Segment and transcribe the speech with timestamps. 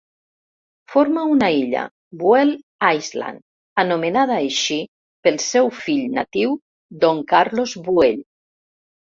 [0.93, 1.83] Forma una illa,
[2.21, 2.53] Buell
[3.01, 3.43] Island,
[3.85, 4.79] anomenada així
[5.29, 6.59] pel seu fill natiu,
[7.05, 8.23] Don Carlos Buell.